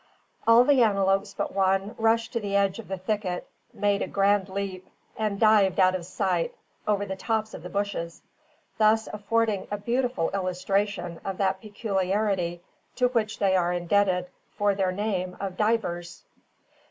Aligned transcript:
All 0.47 0.63
the 0.63 0.81
antelopes 0.81 1.35
but 1.35 1.53
one 1.53 1.93
rushed 1.99 2.33
to 2.33 2.39
the 2.39 2.55
edge 2.55 2.79
of 2.79 2.87
the 2.87 2.97
thicket, 2.97 3.47
made 3.71 4.01
a 4.01 4.07
grand 4.07 4.49
leap, 4.49 4.89
and 5.15 5.39
dived 5.39 5.79
out 5.79 5.93
of 5.93 6.07
sight 6.07 6.55
over 6.87 7.05
the 7.05 7.15
tops 7.15 7.53
of 7.53 7.61
the 7.61 7.69
bushes, 7.69 8.23
thus 8.79 9.05
affording 9.05 9.67
a 9.69 9.77
beautiful 9.77 10.31
illustration 10.31 11.21
of 11.23 11.37
that 11.37 11.61
peculiarity 11.61 12.63
to 12.95 13.09
which 13.09 13.37
they 13.37 13.55
are 13.55 13.73
indebted 13.73 14.27
for 14.57 14.73
their 14.73 14.91
name 14.91 15.37
of 15.39 15.55
Divers. 15.55 16.23